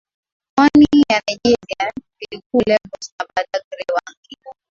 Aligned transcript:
pwani 0.57 0.87
ya 1.09 1.21
Nigeria 1.27 1.93
vilikuwa 2.19 2.63
Lagos 2.67 3.13
na 3.19 3.25
Badagry 3.35 3.85
Wangi 3.93 4.37